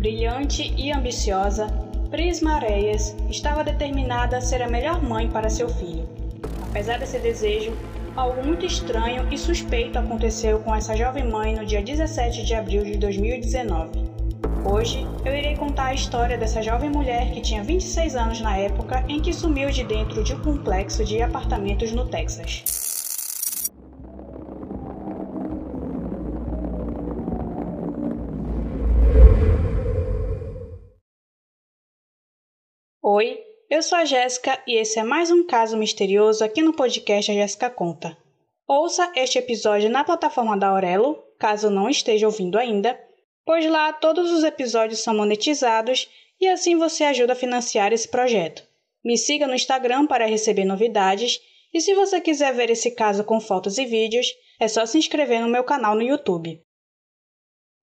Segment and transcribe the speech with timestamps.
[0.00, 1.66] Brilhante e ambiciosa,
[2.10, 6.08] Prisma Areias estava determinada a ser a melhor mãe para seu filho.
[6.70, 7.76] Apesar desse desejo,
[8.16, 12.82] algo muito estranho e suspeito aconteceu com essa jovem mãe no dia 17 de abril
[12.82, 13.90] de 2019.
[14.64, 19.04] Hoje eu irei contar a história dessa jovem mulher que tinha 26 anos na época
[19.06, 22.79] em que sumiu de dentro de um complexo de apartamentos no Texas.
[33.12, 37.28] Oi, eu sou a Jéssica e esse é mais um caso misterioso aqui no podcast
[37.28, 38.16] A Jéssica Conta.
[38.68, 42.96] Ouça este episódio na plataforma da Aurelo, caso não esteja ouvindo ainda,
[43.44, 46.08] pois lá todos os episódios são monetizados
[46.40, 48.64] e assim você ajuda a financiar esse projeto.
[49.04, 51.40] Me siga no Instagram para receber novidades
[51.74, 54.28] e se você quiser ver esse caso com fotos e vídeos,
[54.60, 56.62] é só se inscrever no meu canal no YouTube.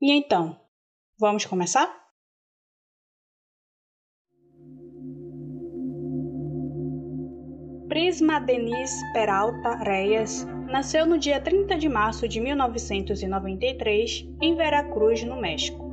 [0.01, 0.57] E então,
[1.19, 2.06] vamos começar?
[7.97, 15.41] Prisma Denise Peralta Reyes nasceu no dia 30 de março de 1993 em Veracruz, no
[15.41, 15.83] México.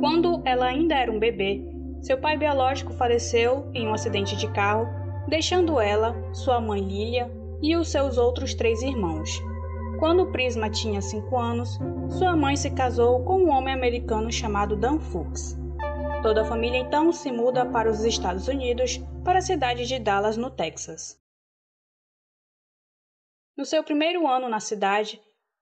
[0.00, 1.64] Quando ela ainda era um bebê,
[2.00, 4.88] seu pai biológico faleceu em um acidente de carro,
[5.28, 7.30] deixando ela, sua mãe Lilia
[7.62, 9.40] e os seus outros três irmãos.
[10.00, 14.98] Quando Prisma tinha 5 anos, sua mãe se casou com um homem americano chamado Dan
[14.98, 15.56] Fuchs.
[16.24, 20.36] Toda a família então se muda para os Estados Unidos, para a cidade de Dallas,
[20.36, 21.24] no Texas.
[23.56, 25.20] No seu primeiro ano na cidade,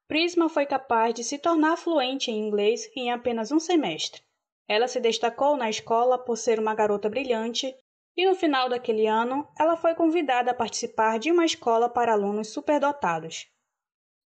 [0.09, 4.23] Prisma foi capaz de se tornar fluente em inglês em apenas um semestre.
[4.69, 7.75] Ela se destacou na escola por ser uma garota brilhante
[8.17, 12.48] e no final daquele ano ela foi convidada a participar de uma escola para alunos
[12.48, 13.47] superdotados.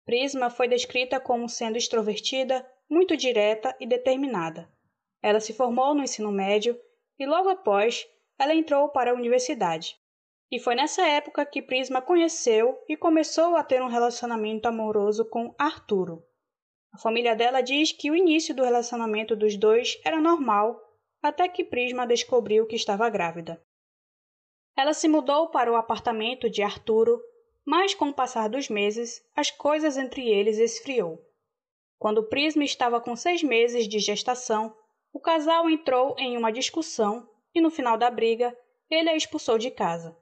[0.04, 4.70] Prisma foi descrita como sendo extrovertida, muito direta e determinada.
[5.22, 6.78] Ela se formou no ensino médio
[7.18, 8.06] e logo após
[8.38, 9.96] ela entrou para a universidade.
[10.50, 15.54] E foi nessa época que Prisma conheceu e começou a ter um relacionamento amoroso com
[15.58, 16.22] Arturo.
[16.92, 20.80] A família dela diz que o início do relacionamento dos dois era normal,
[21.20, 23.60] até que Prisma descobriu que estava grávida.
[24.76, 27.20] Ela se mudou para o apartamento de Arturo,
[27.64, 31.18] mas com o passar dos meses, as coisas entre eles esfriou.
[31.98, 34.76] Quando Prisma estava com seis meses de gestação,
[35.12, 38.56] o casal entrou em uma discussão e, no final da briga,
[38.90, 40.16] ele a expulsou de casa.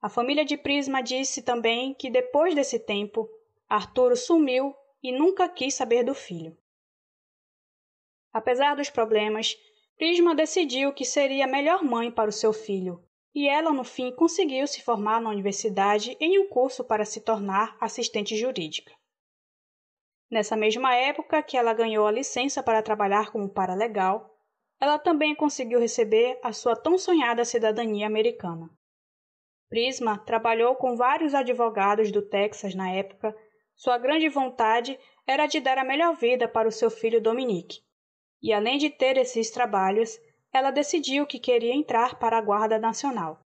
[0.00, 3.28] A família de Prisma disse também que depois desse tempo,
[3.68, 6.56] Arturo sumiu e nunca quis saber do filho.
[8.32, 9.56] Apesar dos problemas,
[9.96, 13.02] Prisma decidiu que seria a melhor mãe para o seu filho,
[13.34, 17.76] e ela no fim conseguiu se formar na universidade em um curso para se tornar
[17.80, 18.94] assistente jurídica.
[20.30, 24.32] Nessa mesma época que ela ganhou a licença para trabalhar como paralegal,
[24.80, 28.70] ela também conseguiu receber a sua tão sonhada cidadania americana.
[29.68, 33.36] Prisma trabalhou com vários advogados do Texas na época.
[33.74, 37.80] Sua grande vontade era de dar a melhor vida para o seu filho Dominique.
[38.42, 40.18] E além de ter esses trabalhos,
[40.52, 43.40] ela decidiu que queria entrar para a Guarda Nacional.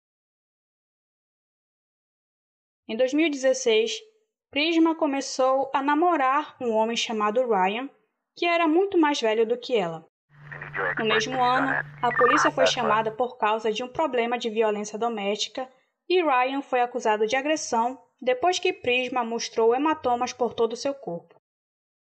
[2.87, 3.99] Em 2016,
[4.51, 7.89] Prisma começou a namorar um homem chamado Ryan,
[8.37, 10.05] que era muito mais velho do que ela.
[10.99, 11.69] No mesmo ano,
[12.03, 15.71] a polícia foi chamada por causa de um problema de violência doméstica
[16.11, 20.93] e Ryan foi acusado de agressão depois que Prisma mostrou hematomas por todo o seu
[20.93, 21.41] corpo.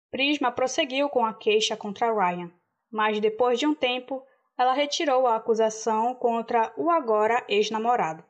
[0.09, 2.50] Prisma prosseguiu com a queixa contra Ryan,
[2.90, 4.24] mas depois de um tempo,
[4.57, 8.24] ela retirou a acusação contra o agora ex-namorado.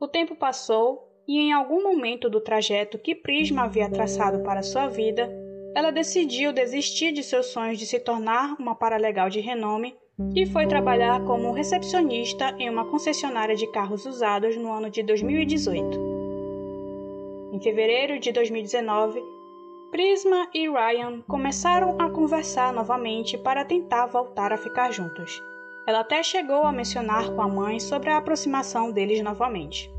[0.00, 4.86] O tempo passou e, em algum momento do trajeto que Prisma havia traçado para sua
[4.86, 5.28] vida,
[5.74, 9.96] ela decidiu desistir de seus sonhos de se tornar uma paralegal de renome
[10.34, 15.98] e foi trabalhar como recepcionista em uma concessionária de carros usados no ano de 2018.
[17.52, 19.22] Em fevereiro de 2019,
[19.90, 25.42] Prisma e Ryan começaram a conversar novamente para tentar voltar a ficar juntos.
[25.86, 29.92] Ela até chegou a mencionar com a mãe sobre a aproximação deles novamente.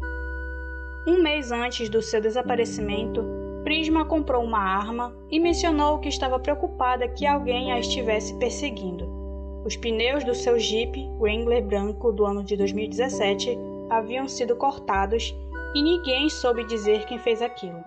[1.06, 3.24] Um mês antes do seu desaparecimento,
[3.64, 9.13] Prisma comprou uma arma e mencionou que estava preocupada que alguém a estivesse perseguindo.
[9.66, 13.58] Os pneus do seu Jeep Wrangler branco do ano de 2017
[13.90, 15.34] haviam sido cortados
[15.74, 17.82] e ninguém soube dizer quem fez aquilo.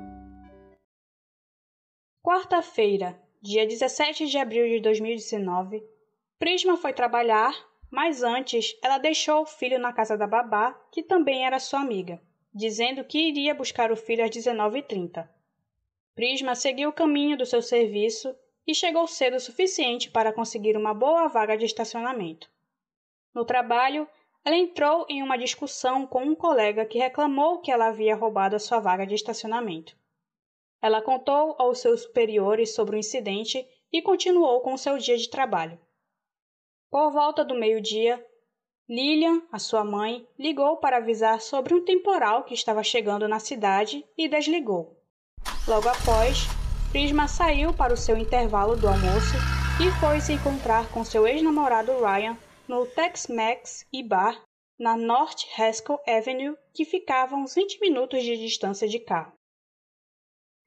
[2.24, 5.84] Quarta-feira, dia 17 de abril de 2019,
[6.38, 7.54] Prisma foi trabalhar,
[7.90, 12.18] mas antes ela deixou o filho na casa da babá, que também era sua amiga,
[12.54, 15.28] dizendo que iria buscar o filho às 19h30.
[16.14, 18.34] Prisma seguiu o caminho do seu serviço
[18.66, 22.50] e chegou cedo o suficiente para conseguir uma boa vaga de estacionamento.
[23.32, 24.08] No trabalho,
[24.44, 28.60] ela entrou em uma discussão com um colega que reclamou que ela havia roubado a
[28.60, 29.96] sua vaga de estacionamento.
[30.80, 35.78] Ela contou aos seus superiores sobre o incidente e continuou com seu dia de trabalho.
[36.90, 38.24] Por volta do meio-dia,
[38.88, 44.06] Lilian, a sua mãe, ligou para avisar sobre um temporal que estava chegando na cidade
[44.16, 44.96] e desligou.
[45.66, 46.46] Logo após,
[46.90, 49.36] Prisma saiu para o seu intervalo do almoço
[49.78, 52.38] e foi se encontrar com seu ex-namorado Ryan
[52.68, 54.42] no Tex-Mex e bar
[54.78, 59.32] na North Haskell Avenue, que ficava a uns 20 minutos de distância de carro.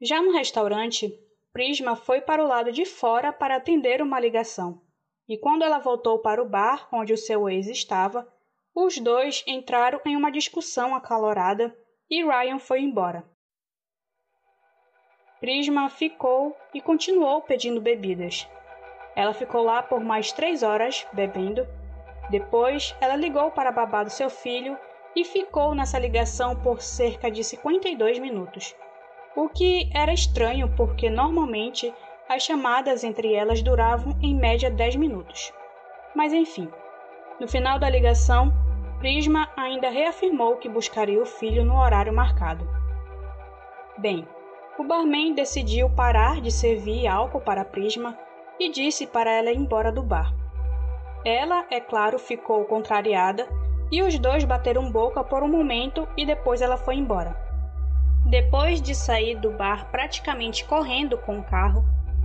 [0.02, 1.12] Já no restaurante,
[1.52, 4.82] Prisma foi para o lado de fora para atender uma ligação.
[5.28, 8.28] E quando ela voltou para o bar onde o seu ex estava,
[8.74, 11.76] os dois entraram em uma discussão acalorada
[12.10, 13.30] e Ryan foi embora.
[15.40, 18.48] Prisma ficou e continuou pedindo bebidas.
[19.16, 21.66] Ela ficou lá por mais três horas bebendo.
[22.30, 24.78] Depois, ela ligou para a babá do seu filho
[25.16, 28.76] e ficou nessa ligação por cerca de 52 minutos.
[29.36, 31.94] O que era estranho porque normalmente
[32.28, 35.54] as chamadas entre elas duravam em média 10 minutos.
[36.14, 36.70] Mas enfim,
[37.40, 38.52] no final da ligação,
[39.00, 42.68] Prisma ainda reafirmou que buscaria o filho no horário marcado.
[43.98, 44.28] Bem,
[44.80, 48.18] o barman decidiu parar de servir álcool para Prisma
[48.58, 50.34] e disse para ela ir embora do bar.
[51.26, 53.46] Ela, é claro, ficou contrariada
[53.92, 57.36] e os dois bateram boca por um momento e depois ela foi embora.
[58.26, 61.84] Depois de sair do bar praticamente correndo com o carro,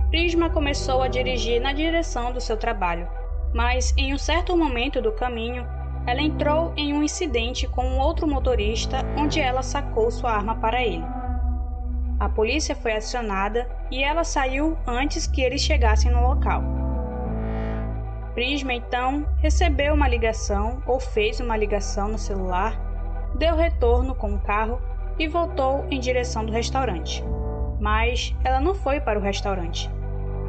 [0.09, 3.09] Prisma começou a dirigir na direção do seu trabalho,
[3.53, 5.67] mas em um certo momento do caminho,
[6.07, 10.81] ela entrou em um incidente com um outro motorista onde ela sacou sua arma para
[10.81, 11.14] ele.
[12.19, 16.63] A polícia foi acionada e ela saiu antes que eles chegassem no local.
[18.33, 22.73] Prisma então recebeu uma ligação ou fez uma ligação no celular,
[23.37, 24.81] deu retorno com o carro
[25.19, 27.23] e voltou em direção do restaurante.
[27.79, 29.89] Mas ela não foi para o restaurante.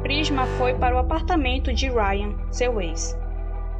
[0.01, 3.17] Prisma foi para o apartamento de Ryan, seu ex.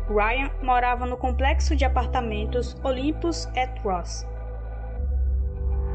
[0.10, 4.26] Ryan morava no complexo de apartamentos Olympus at Ross,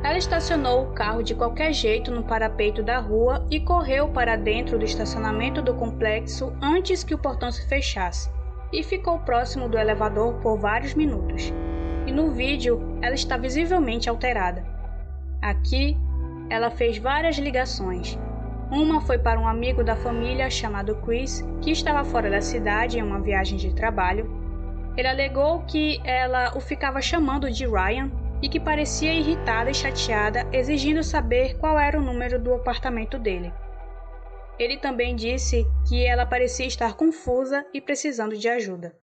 [0.02, 4.76] ela estacionou o carro de qualquer jeito no parapeito da rua e correu para dentro
[4.78, 8.28] do estacionamento do complexo antes que o portão se fechasse,
[8.72, 11.52] e ficou próximo do elevador por vários minutos.
[12.04, 14.64] E no vídeo ela está visivelmente alterada.
[15.40, 15.96] Aqui,
[16.50, 18.18] ela fez várias ligações.
[18.72, 23.02] Uma foi para um amigo da família chamado Chris, que estava fora da cidade em
[23.02, 24.28] uma viagem de trabalho.
[24.96, 28.10] Ele alegou que ela o ficava chamando de Ryan
[28.42, 33.52] e que parecia irritada e chateada, exigindo saber qual era o número do apartamento dele.
[34.58, 38.98] Ele também disse que ela parecia estar confusa e precisando de ajuda.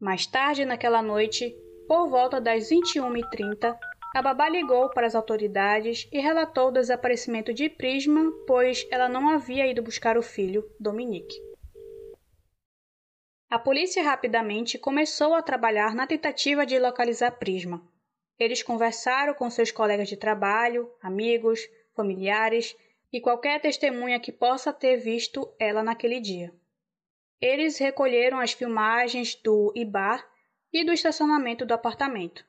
[0.00, 1.54] Mais tarde naquela noite,
[1.86, 3.76] por volta das 21h30,
[4.14, 9.28] a babá ligou para as autoridades e relatou o desaparecimento de Prisma, pois ela não
[9.28, 11.47] havia ido buscar o filho, Dominique.
[13.50, 17.82] A polícia rapidamente começou a trabalhar na tentativa de localizar Prisma.
[18.38, 21.66] Eles conversaram com seus colegas de trabalho, amigos,
[21.96, 22.76] familiares
[23.10, 26.52] e qualquer testemunha que possa ter visto ela naquele dia.
[27.40, 30.28] Eles recolheram as filmagens do IBAR
[30.70, 32.44] e do estacionamento do apartamento.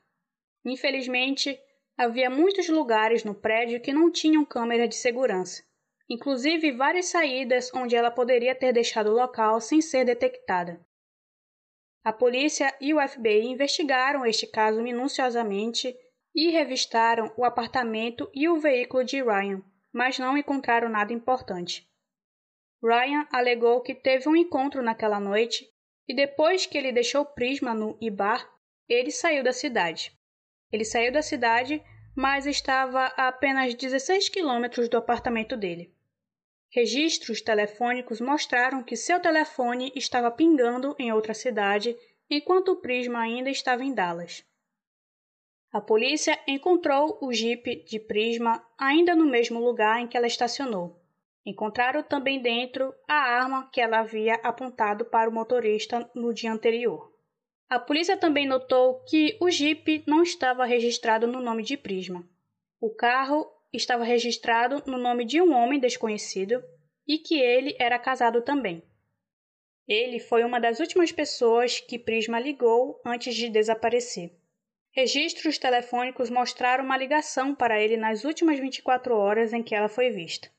[0.62, 1.58] Infelizmente,
[1.96, 5.62] havia muitos lugares no prédio que não tinham câmera de segurança,
[6.10, 10.78] inclusive várias saídas onde ela poderia ter deixado o local sem ser detectada.
[12.02, 15.94] A polícia e o FBI investigaram este caso minuciosamente
[16.34, 21.86] e revistaram o apartamento e o veículo de Ryan, mas não encontraram nada importante.
[22.82, 25.66] Ryan alegou que teve um encontro naquela noite
[26.08, 28.48] e depois que ele deixou Prisma no Ibar,
[28.88, 30.12] ele saiu da cidade.
[30.72, 31.82] Ele saiu da cidade,
[32.16, 35.94] mas estava a apenas 16 quilômetros do apartamento dele.
[36.72, 41.96] Registros telefônicos mostraram que seu telefone estava pingando em outra cidade
[42.30, 44.44] enquanto o Prisma ainda estava em Dallas.
[45.72, 51.00] A polícia encontrou o Jeep de Prisma ainda no mesmo lugar em que ela estacionou.
[51.44, 57.12] Encontraram também dentro a arma que ela havia apontado para o motorista no dia anterior.
[57.68, 62.28] A polícia também notou que o Jeep não estava registrado no nome de Prisma.
[62.80, 66.62] O carro estava registrado no nome de um homem desconhecido
[67.06, 68.82] e que ele era casado também.
[69.86, 74.32] Ele foi uma das últimas pessoas que Prisma ligou antes de desaparecer.
[74.92, 80.10] Registros telefônicos mostraram uma ligação para ele nas últimas 24 horas em que ela foi
[80.10, 80.50] vista.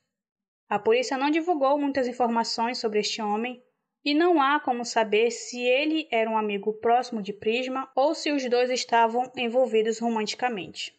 [0.70, 3.62] A polícia não divulgou muitas informações sobre este homem
[4.04, 8.32] e não há como saber se ele era um amigo próximo de Prisma ou se
[8.32, 10.98] os dois estavam envolvidos romanticamente.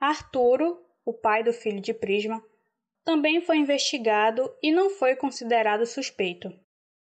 [0.00, 2.42] Arturo, o pai do filho de Prisma,
[3.04, 6.52] também foi investigado e não foi considerado suspeito.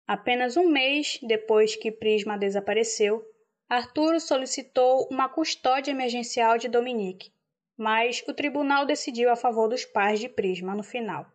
[0.08, 3.24] Apenas um mês depois que Prisma desapareceu,
[3.68, 7.32] Arturo solicitou uma custódia emergencial de Dominique,
[7.76, 11.26] mas o tribunal decidiu a favor dos pais de Prisma no final.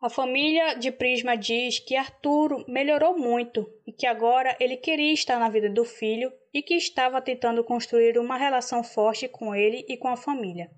[0.00, 5.38] A família de Prisma diz que Arturo melhorou muito e que agora ele queria estar
[5.38, 9.96] na vida do filho e que estava tentando construir uma relação forte com ele e
[9.96, 10.70] com a família.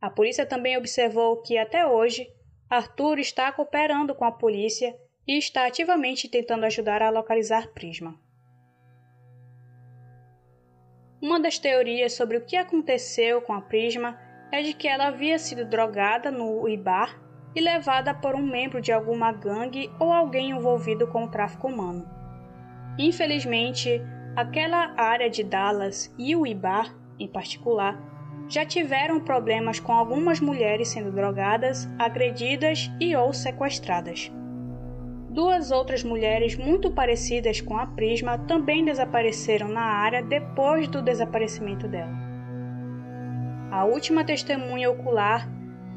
[0.00, 2.28] A polícia também observou que até hoje
[2.68, 4.94] Arturo está cooperando com a polícia
[5.26, 8.18] e está ativamente tentando ajudar a localizar Prisma.
[11.22, 14.18] Uma das teorias sobre o que aconteceu com a Prisma
[14.52, 17.18] é de que ela havia sido drogada no Ibar
[17.54, 22.06] e levada por um membro de alguma gangue ou alguém envolvido com o tráfico humano.
[22.98, 24.02] Infelizmente,
[24.36, 27.98] aquela área de Dallas e o Ibar, em particular,
[28.48, 34.30] já tiveram problemas com algumas mulheres sendo drogadas, agredidas e ou sequestradas.
[35.30, 41.88] Duas outras mulheres muito parecidas com a Prisma também desapareceram na área depois do desaparecimento
[41.88, 42.12] dela.
[43.70, 45.48] A última testemunha ocular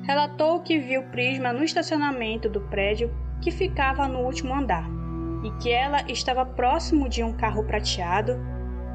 [0.04, 4.97] relatou que viu Prisma no estacionamento do prédio que ficava no último andar
[5.44, 8.38] e que ela estava próximo de um carro prateado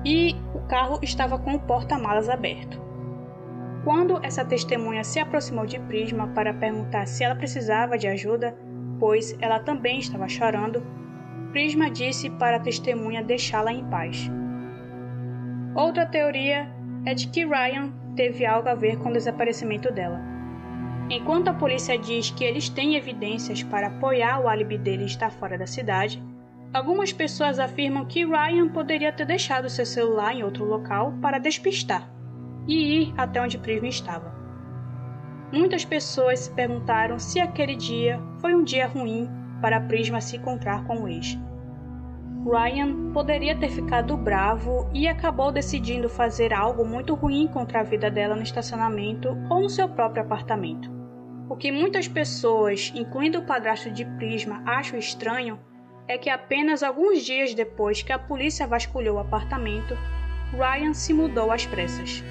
[0.04, 2.80] e o carro estava com o porta-malas aberto.
[3.84, 8.56] Quando essa testemunha se aproximou de Prisma para perguntar se ela precisava de ajuda,
[8.98, 10.82] pois ela também estava chorando,
[11.50, 14.30] Prisma disse para a testemunha deixá-la em paz.
[15.74, 16.70] Outra teoria
[17.04, 20.20] é de que Ryan teve algo a ver com o desaparecimento dela.
[21.10, 25.58] Enquanto a polícia diz que eles têm evidências para apoiar o álibi dele estar fora
[25.58, 26.22] da cidade,
[26.72, 32.08] algumas pessoas afirmam que Ryan poderia ter deixado seu celular em outro local para despistar
[32.66, 34.32] e ir até onde Prisma estava.
[35.52, 39.28] Muitas pessoas se perguntaram se aquele dia foi um dia ruim
[39.60, 41.38] para Prisma se encontrar com o ex.
[42.44, 48.10] Ryan poderia ter ficado bravo e acabou decidindo fazer algo muito ruim contra a vida
[48.10, 50.90] dela no estacionamento ou no seu próprio apartamento.
[51.48, 55.58] O que muitas pessoas, incluindo o padrasto de Prisma, acham estranho
[56.08, 59.96] é que apenas alguns dias depois que a polícia vasculhou o apartamento,
[60.52, 62.22] Ryan se mudou às pressas.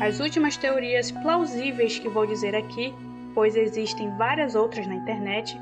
[0.00, 2.94] As últimas teorias plausíveis que vou dizer aqui,
[3.34, 5.58] pois existem várias outras na internet,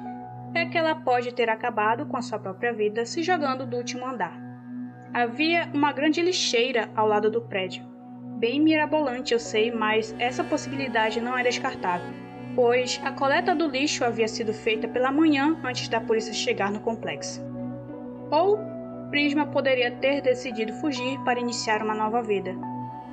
[0.54, 4.06] é que ela pode ter acabado com a sua própria vida se jogando do último
[4.06, 4.38] andar.
[5.12, 7.84] Havia uma grande lixeira ao lado do prédio.
[8.38, 12.12] Bem mirabolante, eu sei, mas essa possibilidade não é descartável,
[12.56, 16.80] pois a coleta do lixo havia sido feita pela manhã antes da polícia chegar no
[16.80, 17.44] complexo.
[18.30, 18.58] Ou
[19.10, 22.56] Prisma poderia ter decidido fugir para iniciar uma nova vida,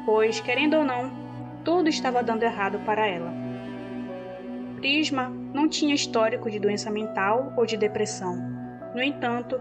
[0.05, 1.11] pois, querendo ou não,
[1.63, 3.31] tudo estava dando errado para ela.
[4.77, 8.35] Prisma não tinha histórico de doença mental ou de depressão.
[8.95, 9.59] No entanto,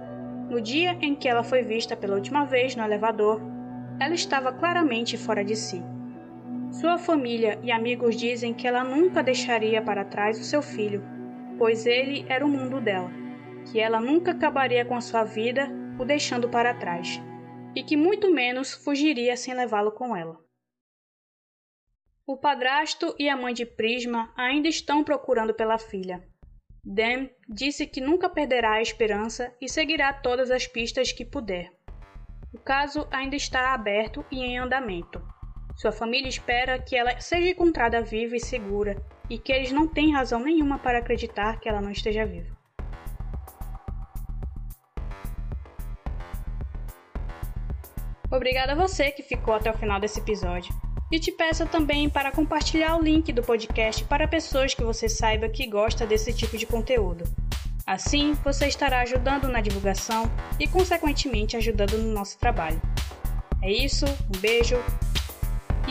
[0.48, 3.42] no dia em que ela foi vista pela última vez no elevador,
[4.00, 5.82] ela estava claramente fora de si.
[6.82, 11.00] Sua família e amigos dizem que ela nunca deixaria para trás o seu filho,
[11.56, 13.08] pois ele era o mundo dela,
[13.70, 17.20] que ela nunca acabaria com a sua vida o deixando para trás
[17.76, 20.36] e que muito menos fugiria sem levá-lo com ela.
[22.26, 26.28] O padrasto e a mãe de Prisma ainda estão procurando pela filha.
[26.84, 31.72] Dan disse que nunca perderá a esperança e seguirá todas as pistas que puder.
[32.52, 35.22] O caso ainda está aberto e em andamento.
[35.74, 38.96] Sua família espera que ela seja encontrada viva e segura
[39.28, 42.56] e que eles não têm razão nenhuma para acreditar que ela não esteja viva.
[48.30, 50.74] Obrigada a você que ficou até o final desse episódio.
[51.10, 55.50] E te peço também para compartilhar o link do podcast para pessoas que você saiba
[55.50, 57.24] que gosta desse tipo de conteúdo.
[57.86, 62.80] Assim, você estará ajudando na divulgação e, consequentemente, ajudando no nosso trabalho.
[63.60, 64.76] É isso, um beijo